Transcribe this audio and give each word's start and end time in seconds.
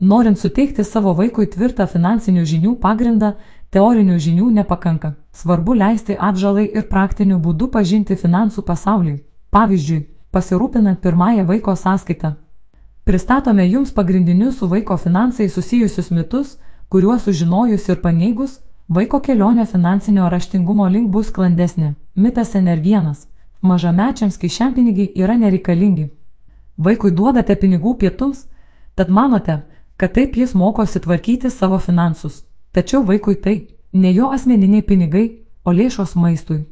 Norint 0.00 0.38
suteikti 0.38 0.84
savo 0.84 1.14
vaikui 1.16 1.46
tvirtą 1.48 1.86
finansinių 1.88 2.42
žinių 2.44 2.72
pagrindą, 2.80 3.30
teorinių 3.72 4.18
žinių 4.20 4.50
nepakanka. 4.58 5.14
Svarbu 5.32 5.72
leisti 5.72 6.16
atžalai 6.20 6.66
ir 6.68 6.84
praktiniu 6.90 7.38
būdu 7.40 7.70
pažinti 7.72 8.16
finansų 8.16 8.60
pasaulį. 8.62 9.14
Pavyzdžiui, 9.50 10.02
pasirūpinant 10.32 11.00
pirmąją 11.00 11.46
vaiko 11.48 11.72
sąskaitą. 11.76 12.34
Pristatome 13.04 13.64
jums 13.70 13.92
pagrindinius 13.92 14.58
su 14.58 14.68
vaiko 14.68 14.96
finansai 14.96 15.48
susijusius 15.48 16.10
mitus, 16.10 16.58
kuriuos 16.88 17.22
sužinojus 17.24 17.88
ir 17.88 18.02
paneigus, 18.02 18.58
vaiko 18.88 19.20
kelionė 19.20 19.64
finansinio 19.66 20.28
raštingumo 20.28 20.88
link 20.88 21.08
bus 21.10 21.30
sklandesnė. 21.32 21.94
Mitas 22.14 22.52
NR1. 22.54 23.14
Mažamečiams 23.62 24.36
kišenpinigiai 24.36 25.12
yra 25.16 25.38
nereikalingi. 25.40 26.10
Vaikui 26.76 27.14
duodate 27.16 27.56
pinigų 27.56 27.94
pietums, 27.96 28.44
tad 28.94 29.08
manote, 29.08 29.62
kad 29.96 30.12
taip 30.12 30.36
jis 30.36 30.54
mokosi 30.54 31.00
tvarkyti 31.00 31.50
savo 31.50 31.78
finansus. 31.78 32.44
Tačiau 32.72 33.02
vaikui 33.04 33.34
tai 33.40 33.66
ne 33.92 34.12
jo 34.12 34.30
asmeniniai 34.30 34.82
pinigai, 34.82 35.26
o 35.64 35.72
lėšos 35.72 36.14
maistui. 36.14 36.64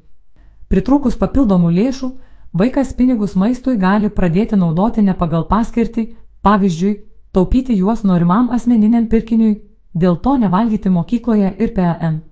Pritrūkus 0.70 1.16
papildomų 1.18 1.70
lėšų, 1.78 2.10
vaikas 2.52 2.92
pinigus 2.94 3.34
maistui 3.34 3.76
gali 3.78 4.10
pradėti 4.10 4.56
naudoti 4.56 5.02
ne 5.02 5.14
pagal 5.14 5.48
paskirtį, 5.48 6.04
pavyzdžiui, 6.42 7.00
taupyti 7.32 7.74
juos 7.76 8.04
norimam 8.04 8.50
asmeniniam 8.54 9.08
pirkiniui, 9.10 9.56
dėl 9.94 10.16
to 10.22 10.36
nevalgyti 10.38 10.90
mokykloje 10.90 11.54
ir 11.58 11.74
PAN. 11.74 12.22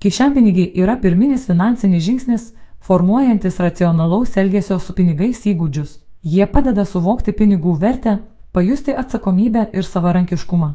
Kišenpinigiai 0.00 0.72
yra 0.80 0.96
pirminis 0.96 1.44
finansinis 1.48 2.04
žingsnis, 2.06 2.44
formuojantis 2.80 3.58
racionalaus 3.60 4.36
elgesio 4.40 4.78
su 4.78 4.94
pinigais 4.96 5.44
įgūdžius. 5.44 5.98
Jie 6.22 6.46
padeda 6.46 6.84
suvokti 6.84 7.32
pinigų 7.36 7.74
vertę, 7.80 8.18
pajusti 8.52 8.94
atsakomybę 8.96 9.66
ir 9.72 9.84
savarankiškumą. 9.84 10.72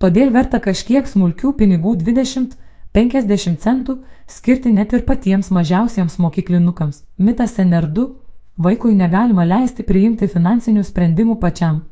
Todėl 0.00 0.32
verta 0.32 0.60
kažkiek 0.64 1.08
smulkių 1.08 1.52
pinigų 1.58 1.94
20-50 2.00 3.60
centų 3.60 3.98
skirti 4.26 4.72
net 4.72 4.92
ir 4.96 5.04
patiems 5.04 5.50
mažiausiems 5.50 6.18
mokyklinukams. 6.18 7.02
Mitas 7.18 7.58
NR2- 7.58 8.06
vaikui 8.64 8.94
negalima 8.94 9.44
leisti 9.44 9.82
priimti 9.82 10.28
finansinių 10.28 10.84
sprendimų 10.84 11.36
pačiam. 11.40 11.82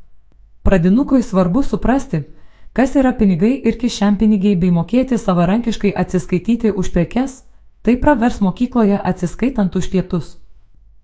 Pradinukui 0.63 1.23
svarbu 1.23 1.63
suprasti, 1.63 2.25
kas 2.73 2.97
yra 2.97 3.13
pinigai 3.13 3.61
ir 3.65 3.79
kišenpinigiai 3.79 4.57
bei 4.57 4.71
mokėti 4.71 5.19
savarankiškai 5.19 5.93
atsiskaityti 5.97 6.73
už 6.73 6.91
prekes, 6.93 7.45
tai 7.83 7.97
pravers 7.97 8.41
mokykloje 8.41 9.01
atsiskaitant 9.05 9.77
už 9.77 9.91
pietus. 9.91 10.39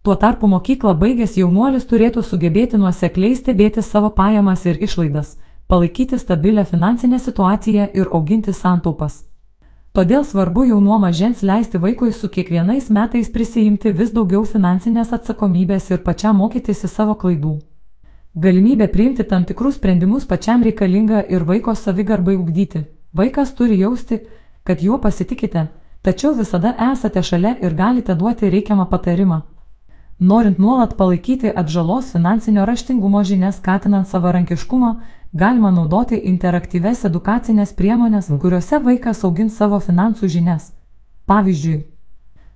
Tuo 0.04 0.16
tarpu 0.16 0.48
mokyklą 0.52 0.92
baigęs 1.00 1.38
jaunuolis 1.40 1.86
turėtų 1.88 2.20
sugebėti 2.28 2.76
nuosekliai 2.76 3.36
stebėti 3.38 3.82
savo 3.82 4.10
pajamas 4.12 4.66
ir 4.68 4.82
išlaidas, 4.84 5.30
palaikyti 5.66 6.18
stabilę 6.20 6.64
finansinę 6.68 7.16
situaciją 7.26 7.86
ir 7.96 8.10
auginti 8.18 8.52
santaupas. 8.52 9.14
Todėl 9.96 10.26
svarbu 10.28 10.66
jau 10.68 10.80
nuo 10.86 10.98
mažens 11.04 11.40
leisti 11.50 11.80
vaikui 11.84 12.12
su 12.12 12.28
kiekvienais 12.34 12.90
metais 12.90 13.30
prisijimti 13.36 13.94
vis 14.00 14.12
daugiau 14.18 14.44
finansinės 14.50 15.14
atsakomybės 15.16 15.88
ir 15.94 16.04
pačiam 16.10 16.36
mokytis 16.36 16.84
į 16.84 16.92
savo 16.96 17.16
klaidų. 17.24 17.54
Galimybė 18.34 18.90
priimti 18.92 19.24
tam 19.32 19.48
tikrus 19.48 19.80
sprendimus 19.80 20.28
pačiam 20.34 20.68
reikalinga 20.68 21.24
ir 21.32 21.48
vaiko 21.48 21.72
savigarbai 21.72 22.36
ugdyti. 22.36 22.84
Vaikas 23.16 23.56
turi 23.56 23.80
jausti, 23.80 24.20
kad 24.64 24.84
juo 24.84 25.00
pasitikite, 25.00 25.64
tačiau 26.02 26.36
visada 26.36 26.76
esate 26.92 27.22
šalia 27.22 27.56
ir 27.64 27.72
galite 27.72 28.12
duoti 28.12 28.52
reikiamą 28.52 28.90
patarimą. 28.92 29.42
Norint 30.18 30.58
nuolat 30.58 30.96
palaikyti 30.96 31.50
atžalos 31.56 32.12
finansinio 32.12 32.64
raštingumo 32.64 33.24
žinias 33.24 33.56
skatinant 33.56 34.08
savarankiškumą, 34.08 34.94
galima 35.32 35.70
naudoti 35.74 36.20
interaktyves 36.30 37.04
edukacinės 37.04 37.72
priemonės, 37.74 38.30
kuriuose 38.38 38.78
vaikas 38.84 39.24
augins 39.24 39.56
savo 39.58 39.80
finansų 39.82 40.28
žinias. 40.30 40.70
Pavyzdžiui, 41.26 41.80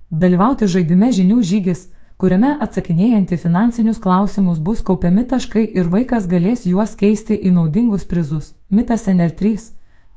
dalyvauti 0.09 0.69
žaidime 0.71 1.11
žinių 1.11 1.41
žygis, 1.43 1.89
kuriame 2.17 2.53
atsakinėjant 2.63 3.33
į 3.35 3.41
finansinius 3.43 3.99
klausimus 3.99 4.63
bus 4.63 4.79
kaupiami 4.81 5.25
taškai 5.27 5.65
ir 5.75 5.91
vaikas 5.91 6.31
galės 6.31 6.63
juos 6.65 6.95
keisti 6.95 7.35
į 7.35 7.51
naudingus 7.57 8.07
prizus. 8.07 8.53
Mitas 8.69 9.07
NR3. 9.07 9.59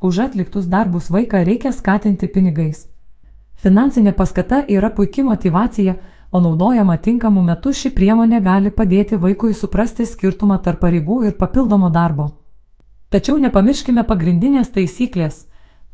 Už 0.02 0.18
atliktus 0.18 0.70
darbus 0.70 1.10
vaiką 1.10 1.42
reikia 1.46 1.74
skatinti 1.74 2.26
pinigais. 2.26 2.86
Finansinė 3.62 4.14
paskata 4.14 4.64
yra 4.68 4.90
puikia 4.90 5.22
motivacija, 5.26 5.94
o 6.32 6.40
naudojama 6.40 6.96
tinkamu 6.96 7.42
metu 7.44 7.72
ši 7.76 7.90
priemonė 7.96 8.40
gali 8.40 8.70
padėti 8.72 9.18
vaikui 9.20 9.52
suprasti 9.54 10.06
skirtumą 10.08 10.56
tarp 10.64 10.80
pareigų 10.80 11.18
ir 11.28 11.34
papildomo 11.36 11.90
darbo. 11.92 12.30
Tačiau 13.12 13.36
nepamirškime 13.36 14.04
pagrindinės 14.08 14.72
taisyklės. 14.72 15.42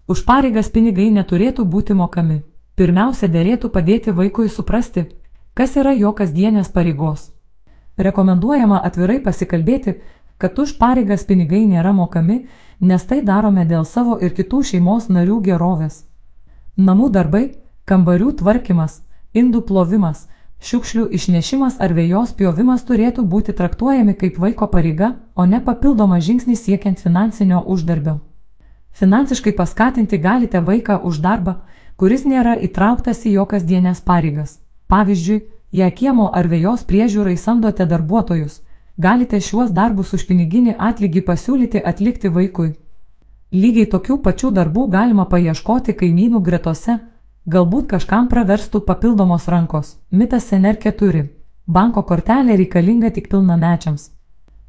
Už 0.07 0.23
pareigas 0.29 0.71
pinigai 0.71 1.09
neturėtų 1.11 1.65
būti 1.67 1.97
mokami. 1.99 2.39
Pirmiausia, 2.79 3.27
dėlėtų 3.27 3.73
padėti 3.75 4.15
vaikui 4.15 4.47
suprasti, 4.49 5.09
kas 5.59 5.75
yra 5.77 5.91
jo 5.99 6.13
kasdienės 6.15 6.71
pareigos. 6.71 7.33
Rekomenduojama 7.99 8.79
atvirai 8.87 9.19
pasikalbėti, 9.19 9.97
kad 10.39 10.59
už 10.63 10.77
pareigas 10.79 11.27
pinigai 11.27 11.65
nėra 11.67 11.91
mokami, 11.93 12.45
nes 12.81 13.05
tai 13.11 13.25
darome 13.27 13.67
dėl 13.67 13.83
savo 13.85 14.21
ir 14.23 14.31
kitų 14.39 14.63
šeimos 14.71 15.11
narių 15.11 15.41
gerovės. 15.51 16.05
Namų 16.79 17.11
darbai, 17.11 17.45
kambarių 17.91 18.37
tvarkymas, 18.39 19.01
indų 19.35 19.63
plovimas, 19.69 20.27
šiukšlių 20.61 21.09
išnešimas 21.19 21.79
ar 21.81 21.93
vėjos 21.95 22.33
pjovimas 22.39 22.85
turėtų 22.89 23.25
būti 23.25 23.53
traktuojami 23.53 24.15
kaip 24.15 24.39
vaiko 24.39 24.67
pareiga, 24.67 25.15
o 25.35 25.45
ne 25.47 25.61
papildomas 25.61 26.25
žingsnis 26.25 26.65
siekiant 26.65 26.99
finansinio 26.99 27.63
uždarbio. 27.67 28.19
Finansiškai 28.99 29.53
paskatinti 29.53 30.19
galite 30.19 30.61
vaiką 30.61 31.03
už 31.05 31.21
darbą, 31.23 31.61
kuris 31.97 32.25
nėra 32.25 32.57
įtrauktas 32.59 33.25
į 33.27 33.37
jo 33.39 33.45
kasdienės 33.47 34.01
pareigas. 34.01 34.59
Pavyzdžiui, 34.89 35.45
jei 35.73 35.93
kiemo 35.93 36.31
ar 36.35 36.49
vėjos 36.49 36.83
priežiūrai 36.89 37.37
samdote 37.37 37.87
darbuotojus, 37.87 38.63
galite 38.97 39.41
šiuos 39.41 39.71
darbus 39.71 40.15
už 40.17 40.25
piniginį 40.27 40.75
atlygį 40.79 41.23
pasiūlyti 41.29 41.83
atlikti 41.85 42.33
vaikui. 42.35 42.73
Lygiai 43.53 43.87
tokių 43.93 44.19
pačių 44.25 44.51
darbų 44.57 44.89
galima 44.93 45.25
paieškoti 45.29 45.95
kaimynų 46.01 46.41
gretose, 46.45 46.99
Galbūt 47.49 47.87
kažkam 47.89 48.27
praverstų 48.29 48.83
papildomos 48.85 49.47
rankos. 49.49 49.95
Mitas 50.13 50.51
NR4. 50.53 51.23
Banko 51.77 52.03
kortelė 52.11 52.59
reikalinga 52.61 53.09
tik 53.17 53.31
pilnamečiams. 53.33 54.03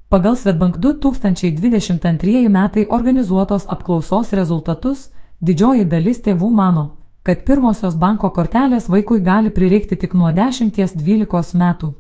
Pagal 0.08 0.38
Svetbank 0.40 0.78
2022 0.86 2.46
metai 2.48 2.86
organizuotos 3.00 3.68
apklausos 3.76 4.32
rezultatus, 4.32 5.10
didžioji 5.44 5.90
dalis 5.92 6.24
tėvų 6.24 6.54
mano, 6.62 6.86
kad 7.28 7.44
pirmosios 7.44 8.00
banko 8.00 8.32
kortelės 8.40 8.88
vaikui 8.88 9.20
gali 9.28 9.52
prireikti 9.60 10.00
tik 10.00 10.16
nuo 10.16 10.32
10-12 10.32 11.60
metų. 11.60 11.94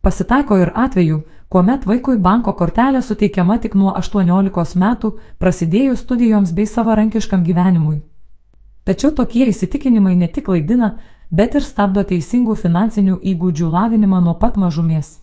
Pasitaiko 0.00 0.62
ir 0.64 0.72
atveju, 0.86 1.22
kuomet 1.52 1.84
vaikui 1.84 2.16
banko 2.16 2.56
kortelė 2.56 3.04
suteikiama 3.04 3.60
tik 3.60 3.76
nuo 3.76 3.92
18 3.92 4.80
metų, 4.80 5.16
prasidėjus 5.36 6.06
studijoms 6.08 6.56
bei 6.56 6.64
savarankiškam 6.64 7.44
gyvenimui. 7.44 8.00
Tačiau 8.86 9.10
tokie 9.10 9.48
įsitikinimai 9.50 10.14
ne 10.14 10.28
tik 10.30 10.44
klaidina, 10.46 10.92
bet 11.30 11.56
ir 11.58 11.64
stabdo 11.66 12.04
teisingų 12.06 12.54
finansinių 12.60 13.16
įgūdžių 13.32 13.70
lavinimą 13.72 14.20
nuo 14.22 14.34
pat 14.38 14.56
mažumės. 14.62 15.16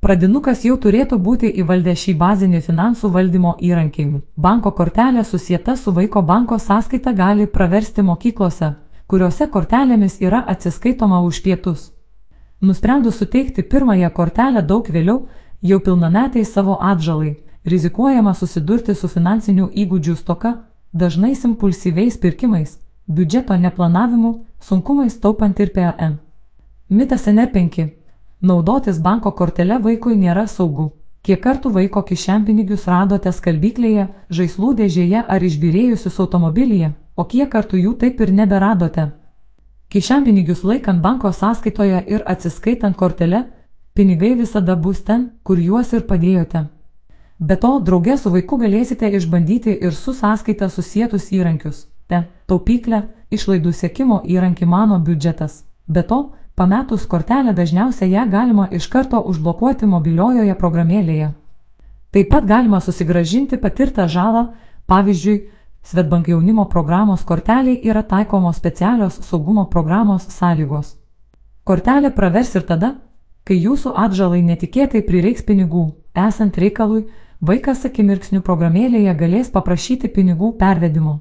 Pradinukas 0.00 0.64
jau 0.64 0.74
turėtų 0.80 1.18
būti 1.20 1.50
įvaldę 1.62 1.92
šį 2.02 2.14
bazinį 2.22 2.60
finansų 2.64 3.10
valdymo 3.14 3.52
įrankį. 3.60 4.06
Banko 4.36 4.72
kortelė 4.72 5.22
susieta 5.28 5.76
su 5.76 5.92
vaiko 5.92 6.22
banko 6.22 6.58
sąskaita 6.58 7.12
gali 7.12 7.46
praversti 7.46 8.02
mokyklose, 8.02 8.72
kuriuose 9.06 9.46
kortelėmis 9.52 10.16
yra 10.24 10.40
atsiskaitoma 10.54 11.20
už 11.26 11.42
pietus. 11.44 11.90
Nusprendus 12.60 13.20
suteikti 13.20 13.62
pirmąją 13.62 14.10
kortelę 14.10 14.64
daug 14.66 14.88
vėliau, 14.88 15.28
jau 15.62 15.78
pilnametai 15.78 16.44
savo 16.44 16.78
atžalai, 16.80 17.36
rizikuojama 17.64 18.34
susidurti 18.34 18.94
su 18.94 19.08
finansinių 19.08 19.68
įgūdžių 19.84 20.16
stoka, 20.16 20.56
dažnais 20.92 21.44
impulsyviais 21.44 22.16
pirkimais, 22.18 22.78
biudžeto 23.08 23.56
neplanavimu, 23.56 24.44
sunkumais 24.60 25.20
taupant 25.20 25.60
ir 25.60 25.72
PAN. 25.72 26.18
Mitas 26.88 27.26
NR5. 27.26 27.88
Naudotis 28.42 28.98
banko 28.98 29.30
kortelė 29.32 29.78
vaikui 29.82 30.16
nėra 30.16 30.46
saugu. 30.46 30.90
Kiek 31.22 31.42
kartų 31.44 31.70
vaiko 31.74 32.00
kišenpinigius 32.02 32.86
radote 32.88 33.30
skalbyklėje, 33.32 34.08
žaislų 34.32 34.72
dėžėje 34.78 35.24
ar 35.28 35.42
išbirėjusius 35.44 36.16
automobilyje, 36.24 36.94
o 37.16 37.24
kiek 37.28 37.50
kartų 37.52 37.82
jų 37.84 37.94
taip 38.00 38.20
ir 38.24 38.32
neberadote. 38.32 39.10
Kišenpinigius 39.92 40.64
laikant 40.64 41.02
banko 41.02 41.32
sąskaitoje 41.32 42.04
ir 42.08 42.24
atsiskaitant 42.24 42.96
kortelę, 42.96 43.44
pinigai 43.94 44.34
visada 44.38 44.76
bus 44.76 45.04
ten, 45.04 45.30
kur 45.44 45.58
juos 45.58 45.92
ir 45.92 46.06
padėjote. 46.08 46.64
Be 47.40 47.56
to, 47.56 47.78
drauge 47.80 48.18
su 48.20 48.30
vaiku 48.30 48.58
galėsite 48.60 49.08
išbandyti 49.16 49.72
ir 49.72 49.94
su 49.96 50.12
sąskaita 50.12 50.68
susijętus 50.68 51.30
įrankius. 51.32 51.86
Te, 52.06 52.26
taupyklę, 52.46 52.98
išlaidų 53.32 53.72
sėkimo 53.72 54.18
įrankį 54.28 54.66
mano 54.68 54.98
biudžetas. 55.00 55.62
Be 55.88 56.02
to, 56.04 56.18
pametus 56.54 57.06
kortelę 57.08 57.54
dažniausiai 57.56 58.12
ją 58.12 58.26
galima 58.28 58.66
iš 58.70 58.90
karto 58.92 59.22
užblokuoti 59.32 59.88
mobiliojoje 59.88 60.56
programėlėje. 60.60 61.30
Taip 62.12 62.28
pat 62.28 62.44
galima 62.44 62.80
susigražinti 62.84 63.56
patirtą 63.56 64.04
žalą, 64.08 64.50
pavyzdžiui, 64.86 65.40
Svetbank 65.82 66.28
jaunimo 66.28 66.66
programos 66.68 67.24
korteliai 67.24 67.80
yra 67.88 68.02
taikomos 68.02 68.56
specialios 68.56 69.14
saugumo 69.24 69.64
programos 69.64 70.26
sąlygos. 70.28 70.98
Kortelė 71.64 72.10
pravers 72.12 72.52
ir 72.54 72.66
tada, 72.68 72.90
kai 73.48 73.56
jūsų 73.56 73.94
atžalai 73.96 74.42
netikėtai 74.44 75.00
prireiks 75.06 75.46
pinigų, 75.48 75.86
esant 76.12 76.58
reikalui, 76.60 77.06
vaikas 77.40 77.86
akimirksnių 77.88 78.42
programėlėje 78.44 79.14
galės 79.16 79.50
paprašyti 79.54 80.10
pinigų 80.12 80.52
pervedimo. 80.60 81.20